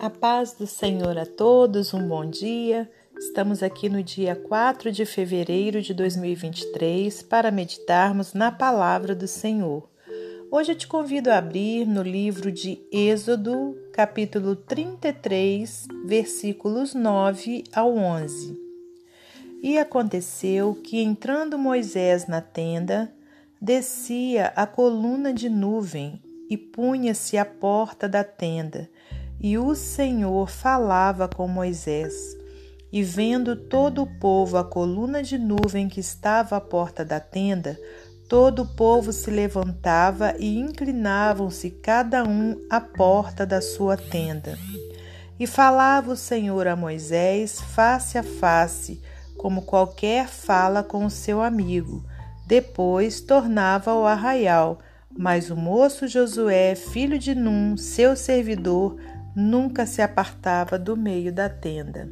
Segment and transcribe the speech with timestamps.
[0.00, 2.90] A paz do Senhor a todos, um bom dia.
[3.18, 9.90] Estamos aqui no dia 4 de fevereiro de 2023 para meditarmos na palavra do Senhor.
[10.50, 17.94] Hoje eu te convido a abrir no livro de Êxodo, capítulo 33, versículos 9 ao
[17.94, 18.58] 11.
[19.62, 23.12] E aconteceu que, entrando Moisés na tenda,
[23.60, 28.88] descia a coluna de nuvem e punha-se à porta da tenda
[29.40, 32.14] e o Senhor falava com Moisés.
[32.92, 37.78] E vendo todo o povo a coluna de nuvem que estava à porta da tenda,
[38.28, 44.58] todo o povo se levantava e inclinavam-se cada um à porta da sua tenda.
[45.38, 49.00] E falava o Senhor a Moisés face a face,
[49.38, 52.04] como qualquer fala com o seu amigo.
[52.46, 54.80] Depois tornava ao arraial,
[55.16, 58.96] mas o moço Josué, filho de Num, seu servidor,
[59.34, 62.08] nunca se apartava do meio da tenda.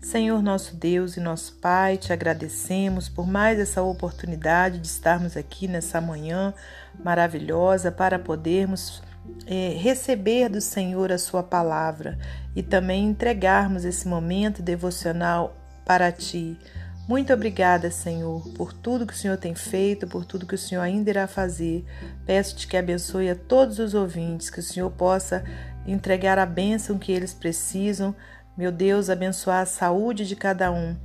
[0.00, 5.66] Senhor nosso Deus e nosso Pai, te agradecemos por mais essa oportunidade de estarmos aqui
[5.66, 6.54] nessa manhã
[7.02, 9.02] maravilhosa para podermos
[9.46, 12.18] é, receber do Senhor a Sua palavra
[12.54, 16.56] e também entregarmos esse momento devocional para Ti.
[17.08, 20.82] Muito obrigada, Senhor, por tudo que o Senhor tem feito, por tudo que o Senhor
[20.82, 21.84] ainda irá fazer.
[22.26, 25.44] Peço-te que abençoe a todos os ouvintes, que o Senhor possa
[25.86, 28.12] entregar a bênção que eles precisam.
[28.56, 30.96] Meu Deus, abençoar a saúde de cada um.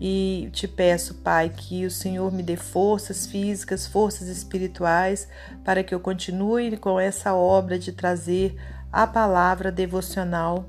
[0.00, 5.26] E te peço, Pai, que o Senhor me dê forças físicas, forças espirituais,
[5.64, 8.56] para que eu continue com essa obra de trazer
[8.92, 10.66] a palavra devocional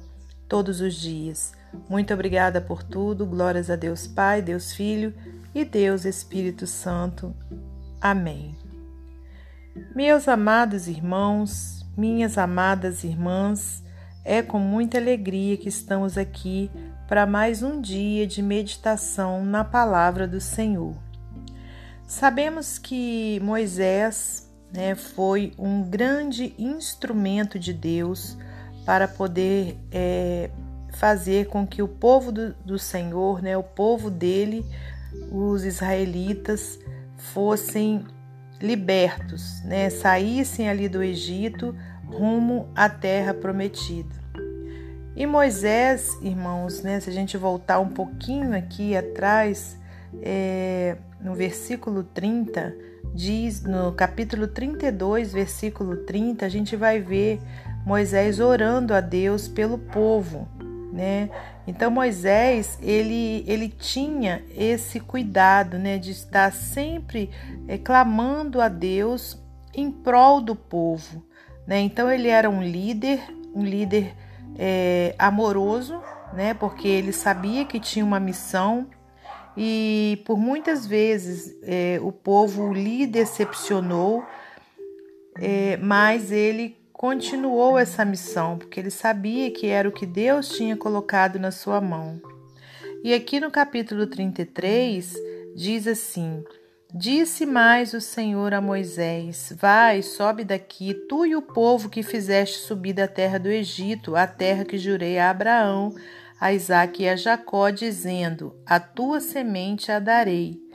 [0.47, 1.58] todos os dias.
[1.89, 3.25] Muito obrigada por tudo.
[3.25, 5.13] Glórias a Deus Pai, Deus Filho
[5.53, 7.35] e Deus Espírito Santo.
[8.01, 8.55] Amém.
[9.95, 13.83] Meus amados irmãos, minhas amadas irmãs,
[14.23, 16.69] é com muita alegria que estamos aqui
[17.07, 20.95] para mais um dia de meditação na palavra do Senhor.
[22.05, 28.37] Sabemos que Moisés né, foi um grande instrumento de Deus
[28.85, 30.49] para poder é,
[30.99, 34.65] fazer com que o povo do, do Senhor, né, o povo dele,
[35.31, 36.77] os israelitas,
[37.15, 38.05] fossem
[38.61, 41.73] libertos, né, saíssem ali do Egito
[42.05, 44.13] rumo à terra prometida.
[45.15, 49.79] E Moisés, irmãos, né, se a gente voltar um pouquinho aqui atrás,
[50.21, 52.75] é, no versículo 30,
[53.15, 57.39] diz, no capítulo 32, versículo 30, a gente vai ver
[57.85, 60.47] Moisés orando a Deus pelo povo,
[60.99, 61.29] né?
[61.65, 67.29] Então Moisés, ele, ele tinha esse cuidado, né, de estar sempre
[67.69, 69.41] é, clamando a Deus
[69.73, 71.23] em prol do povo,
[71.65, 71.79] né?
[71.79, 73.21] Então ele era um líder,
[73.55, 74.13] um líder
[74.57, 76.01] é, amoroso,
[76.33, 76.53] né?
[76.53, 78.89] Porque ele sabia que tinha uma missão
[79.55, 84.23] e por muitas vezes é, o povo lhe decepcionou,
[85.81, 91.39] mas ele continuou essa missão porque ele sabia que era o que Deus tinha colocado
[91.39, 92.21] na sua mão.
[93.01, 95.15] E aqui no capítulo 33
[95.55, 96.43] diz assim:
[96.93, 102.57] Disse mais o Senhor a Moisés: Vai, sobe daqui, tu e o povo que fizeste
[102.57, 105.95] subir da terra do Egito, a terra que jurei a Abraão,
[106.37, 110.68] a Isaque e a Jacó, dizendo: A tua semente a darei.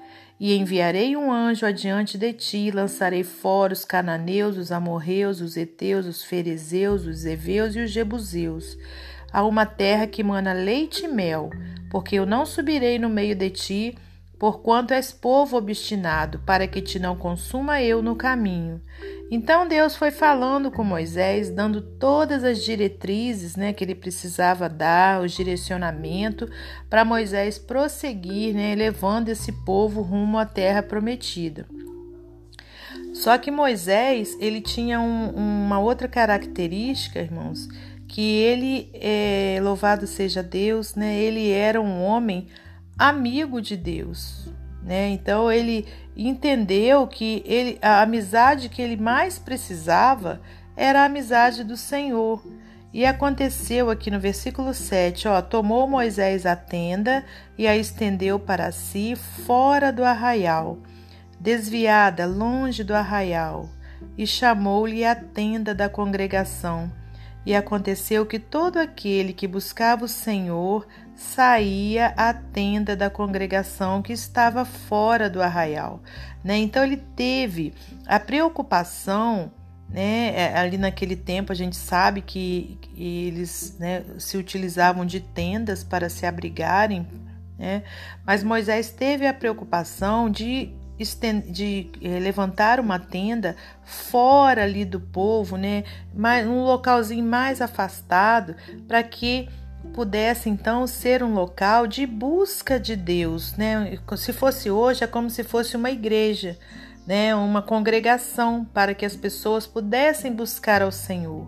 [0.47, 6.05] E enviarei um anjo adiante de ti, lançarei fora os cananeus, os amorreus, os heteus,
[6.05, 8.77] os ferezeus, os heveus e os jebuseus,
[9.33, 11.49] a uma terra que mana leite e mel,
[11.91, 13.99] porque eu não subirei no meio de ti,
[14.39, 18.81] porquanto és povo obstinado, para que te não consuma eu no caminho.
[19.31, 25.23] Então Deus foi falando com Moisés, dando todas as diretrizes né, que ele precisava dar,
[25.23, 26.49] o direcionamento
[26.91, 31.67] para Moisés prosseguir, né, levando esse povo rumo à terra prometida.
[33.13, 37.69] Só que Moisés ele tinha um, uma outra característica, irmãos,
[38.09, 42.49] que ele, é, louvado seja Deus, né, ele era um homem
[42.99, 44.49] amigo de Deus,
[44.83, 45.09] né?
[45.09, 45.87] Então ele
[46.17, 50.41] entendeu que ele, a amizade que ele mais precisava
[50.77, 52.45] era a amizade do Senhor.
[52.93, 57.25] E aconteceu aqui no versículo 7, ó, tomou Moisés a tenda
[57.59, 60.79] e a estendeu para si fora do arraial,
[61.41, 63.69] desviada longe do arraial,
[64.17, 66.89] e chamou-lhe a tenda da congregação.
[67.47, 74.13] E aconteceu que todo aquele que buscava o Senhor saía à tenda da congregação que
[74.13, 76.03] estava fora do arraial.
[76.43, 76.59] Né?
[76.59, 77.73] Então ele teve
[78.07, 79.53] a preocupação
[79.89, 80.33] né?
[80.35, 86.09] É, ali naquele tempo a gente sabe que, eles né, se utilizavam de tendas para
[86.09, 87.07] se abrigarem,
[87.59, 87.83] né?
[88.27, 90.73] Mas Moisés teve a preocupação de
[91.51, 95.85] de eh, levantar uma tenda fora ali do povo, né,
[96.47, 98.55] um localzinho mais afastado,
[98.87, 99.49] para que
[99.93, 103.99] pudesse então ser um local de busca de Deus, né?
[104.17, 106.57] Se fosse hoje é como se fosse uma igreja,
[107.07, 111.47] né, uma congregação para que as pessoas pudessem buscar ao Senhor.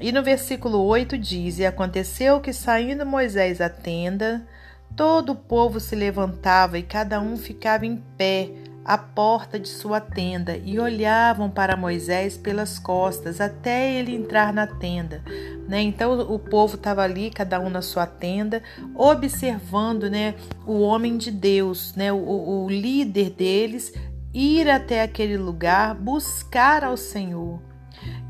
[0.00, 4.46] E no versículo 8 diz: E aconteceu que saindo Moisés à tenda,
[4.94, 8.50] todo o povo se levantava e cada um ficava em pé
[8.86, 14.64] à porta de sua tenda e olhavam para Moisés pelas costas até ele entrar na
[14.64, 15.24] tenda.
[15.66, 15.82] Né?
[15.82, 18.62] Então o povo estava ali, cada um na sua tenda,
[18.94, 23.92] observando né, o homem de Deus, né, o, o líder deles,
[24.32, 27.65] ir até aquele lugar, buscar ao Senhor.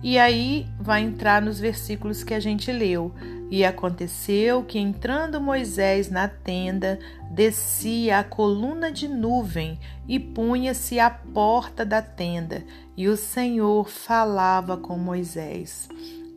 [0.07, 3.13] E aí vai entrar nos versículos que a gente leu.
[3.51, 6.97] E aconteceu que, entrando Moisés na tenda,
[7.33, 12.65] descia a coluna de nuvem e punha-se à porta da tenda,
[12.97, 15.89] e o Senhor falava com Moisés.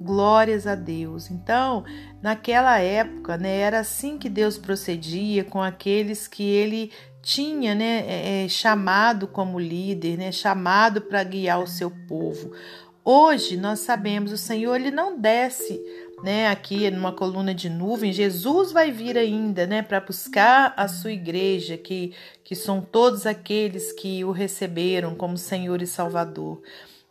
[0.01, 1.30] Glórias a Deus.
[1.30, 1.83] Então,
[2.24, 8.45] naquela época, né, era assim que Deus procedia com aqueles que ele tinha né, é,
[8.45, 12.51] é chamado como líder, né, chamado para guiar o seu povo.
[13.12, 15.82] Hoje nós sabemos, o Senhor ele não desce
[16.22, 21.12] né, aqui numa coluna de nuvem, Jesus vai vir ainda, né, para buscar a sua
[21.12, 22.14] igreja, que,
[22.44, 26.62] que são todos aqueles que o receberam como Senhor e Salvador.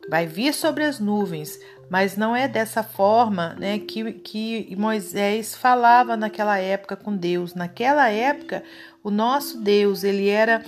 [0.09, 1.59] Vai vir sobre as nuvens,
[1.91, 7.57] mas não é dessa forma, né, que, que Moisés falava naquela época com Deus.
[7.57, 8.63] Naquela época,
[9.03, 10.65] o nosso Deus, ele era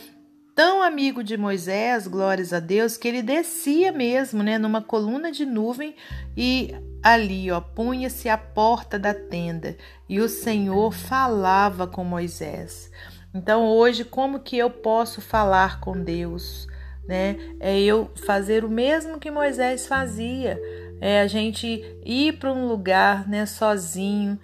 [0.60, 5.46] tão amigo de Moisés, glórias a Deus, que ele descia mesmo, né, numa coluna de
[5.46, 5.96] nuvem
[6.36, 9.74] e ali, ó, punha-se à porta da tenda
[10.06, 12.92] e o Senhor falava com Moisés.
[13.32, 16.66] Então, hoje, como que eu posso falar com Deus?
[17.08, 17.38] Né?
[17.58, 20.60] É eu fazer o mesmo que Moisés fazia,
[21.00, 24.38] é a gente ir para um lugar, né, sozinho,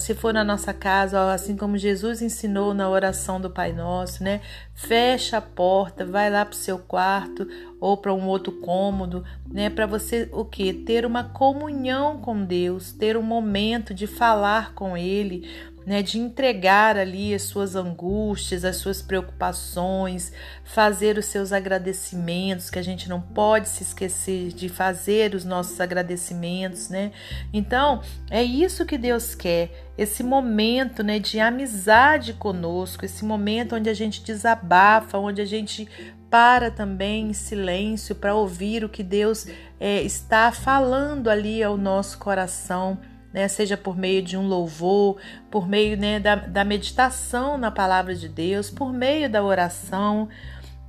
[0.00, 4.40] se for na nossa casa, assim como Jesus ensinou na oração do Pai Nosso, né?
[4.74, 7.46] Fecha a porta, vai lá para o seu quarto
[7.78, 9.68] ou para um outro cômodo, né?
[9.68, 10.72] Para você o que?
[10.72, 15.46] Ter uma comunhão com Deus, ter um momento de falar com Ele,
[15.86, 20.32] né, de entregar ali as suas angústias, as suas preocupações,
[20.64, 25.80] fazer os seus agradecimentos, que a gente não pode se esquecer de fazer os nossos
[25.80, 27.12] agradecimentos, né?
[27.52, 33.88] Então, é isso que Deus quer, esse momento, né, de amizade conosco, esse momento onde
[33.88, 35.88] a gente desabafa, onde a gente
[36.28, 39.46] para também em silêncio para ouvir o que Deus
[39.78, 42.98] é, está falando ali ao nosso coração
[43.36, 43.46] né?
[43.48, 45.18] seja por meio de um louvor,
[45.50, 50.30] por meio né, da, da meditação na palavra de Deus, por meio da oração.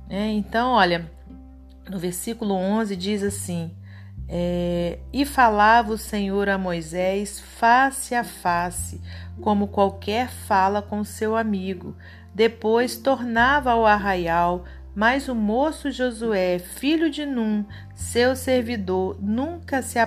[0.08, 0.30] Né?
[0.30, 1.10] Então, olha,
[1.90, 3.70] no versículo 11 diz assim:
[4.26, 8.98] é, E falava o Senhor a Moisés face a face,
[9.42, 11.94] como qualquer fala com seu amigo.
[12.34, 19.98] Depois tornava ao arraial, mas o moço Josué, filho de Num, seu servidor, nunca se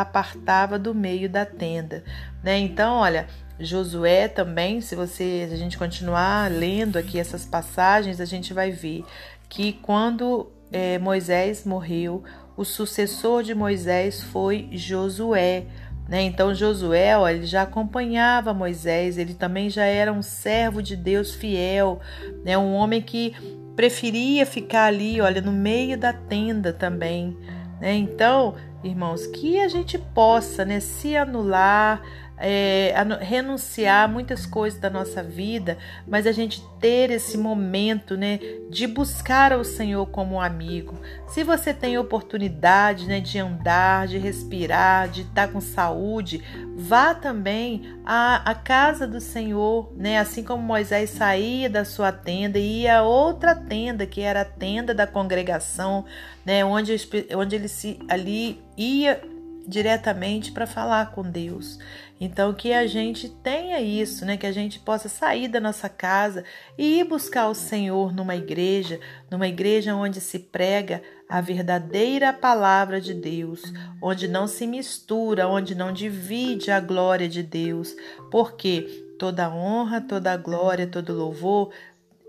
[0.00, 2.04] apartava do meio da tenda,
[2.42, 2.58] né?
[2.58, 3.26] Então, olha,
[3.58, 8.70] Josué também, se você, se a gente continuar lendo aqui essas passagens, a gente vai
[8.72, 9.04] ver
[9.48, 12.24] que quando é, Moisés morreu,
[12.56, 15.66] o sucessor de Moisés foi Josué.
[16.08, 16.22] Né?
[16.22, 21.34] Então Josué, ó, ele já acompanhava Moisés, ele também já era um servo de Deus
[21.34, 22.00] fiel,
[22.44, 22.58] né?
[22.58, 23.34] um homem que
[23.74, 27.36] preferia ficar ali, olha, no meio da tenda também.
[27.80, 27.94] Né?
[27.94, 28.54] Então
[28.84, 32.02] irmãos, que a gente possa né, se anular,
[32.36, 38.38] é, renunciar muitas coisas da nossa vida, mas a gente ter esse momento, né,
[38.70, 40.98] de buscar ao Senhor como amigo.
[41.28, 46.42] Se você tem oportunidade, né, de andar, de respirar, de estar com saúde,
[46.76, 52.58] vá também à, à casa do Senhor, né, assim como Moisés saía da sua tenda
[52.58, 56.04] e ia a outra tenda, que era a tenda da congregação,
[56.44, 56.96] né, onde,
[57.36, 59.20] onde ele se ali ia
[59.66, 61.78] diretamente para falar com Deus.
[62.20, 64.36] Então que a gente tenha isso, né?
[64.36, 66.44] Que a gente possa sair da nossa casa
[66.78, 73.00] e ir buscar o Senhor numa igreja, numa igreja onde se prega a verdadeira palavra
[73.00, 73.62] de Deus,
[74.00, 77.96] onde não se mistura, onde não divide a glória de Deus,
[78.30, 81.72] porque toda honra, toda glória, todo louvor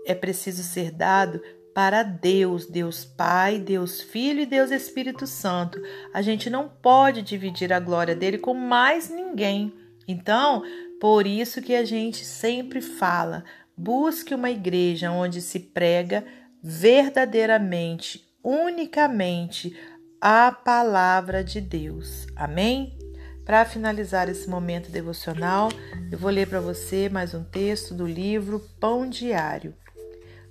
[0.04, 1.40] é preciso ser dado
[1.76, 5.78] para Deus, Deus Pai, Deus Filho e Deus Espírito Santo.
[6.10, 9.74] A gente não pode dividir a glória dele com mais ninguém.
[10.08, 10.62] Então,
[10.98, 13.44] por isso que a gente sempre fala:
[13.76, 16.24] busque uma igreja onde se prega
[16.62, 19.78] verdadeiramente, unicamente
[20.18, 22.26] a palavra de Deus.
[22.34, 22.96] Amém?
[23.44, 25.68] Para finalizar esse momento devocional,
[26.10, 29.74] eu vou ler para você mais um texto do livro Pão Diário.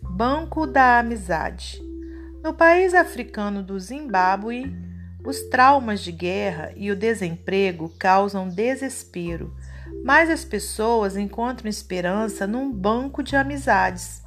[0.09, 1.81] Banco da Amizade.
[2.43, 4.73] No país africano do Zimbábue,
[5.25, 9.53] os traumas de guerra e o desemprego causam desespero,
[10.03, 14.23] mas as pessoas encontram esperança num banco de amizades.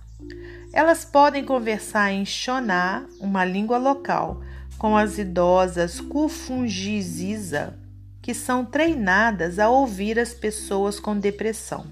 [0.73, 4.43] Elas podem conversar em Shoná, uma língua local,
[4.77, 7.79] com as idosas Kufungiziza,
[8.21, 11.87] que são treinadas a ouvir as pessoas com depressão.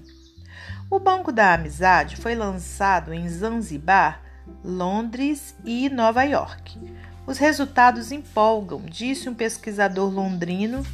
[0.89, 4.21] O Banco da Amizade foi lançado em Zanzibar,
[4.63, 6.79] Londres e Nova York.
[7.25, 10.85] Os resultados empolgam, disse um pesquisador londrino,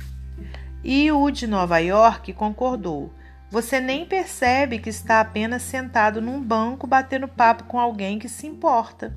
[0.84, 3.14] e o de Nova York concordou.
[3.52, 8.48] Você nem percebe que está apenas sentado num banco batendo papo com alguém que se
[8.48, 9.14] importa.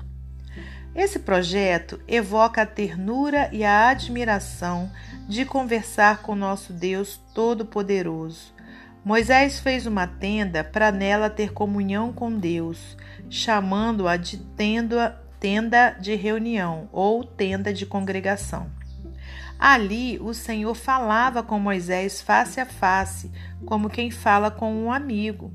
[0.93, 4.91] Esse projeto evoca a ternura e a admiração
[5.27, 8.56] de conversar com nosso Deus Todo-Poderoso.
[9.07, 12.97] Moisés fez uma tenda para nela ter comunhão com Deus,
[13.29, 18.69] chamando-a de tenda, de reunião ou tenda de congregação.
[19.57, 23.31] Ali o Senhor falava com Moisés face a face,
[23.65, 25.53] como quem fala com um amigo.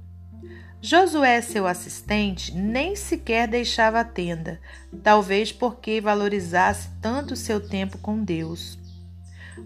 [0.81, 4.59] Josué, seu assistente, nem sequer deixava a tenda,
[5.03, 8.79] talvez porque valorizasse tanto seu tempo com Deus.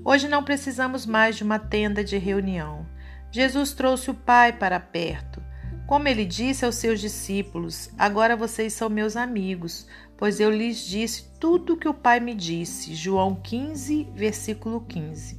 [0.04, 2.84] Hoje não precisamos mais de uma tenda de reunião.
[3.36, 5.42] Jesus trouxe o Pai para perto.
[5.86, 11.28] Como ele disse aos seus discípulos: Agora vocês são meus amigos, pois eu lhes disse
[11.38, 12.94] tudo o que o Pai me disse.
[12.94, 15.38] João 15, versículo 15.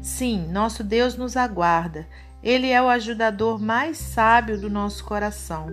[0.00, 2.06] Sim, nosso Deus nos aguarda.
[2.44, 5.66] Ele é o ajudador mais sábio do nosso coração,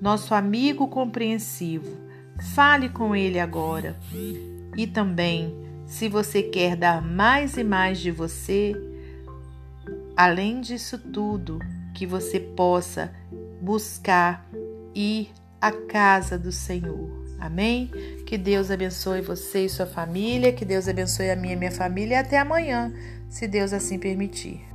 [0.00, 1.98] nosso amigo compreensivo.
[2.54, 3.94] Fale com ele agora.
[4.74, 8.74] E também, se você quer dar mais e mais de você,
[10.16, 11.58] Além disso tudo,
[11.92, 13.12] que você possa
[13.60, 14.46] buscar
[14.94, 15.30] ir
[15.60, 17.24] à casa do Senhor.
[17.40, 17.90] Amém?
[18.26, 22.14] Que Deus abençoe você e sua família, que Deus abençoe a minha e minha família
[22.14, 22.92] e até amanhã,
[23.28, 24.73] se Deus assim permitir.